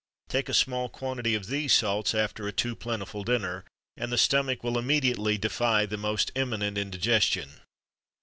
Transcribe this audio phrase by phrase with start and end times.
[0.29, 3.65] [XXIII 18] Take a small quantity of these salts after a too plentiful dinner;
[3.95, 7.61] and the stomach will immediately defy the most imminent indigestion.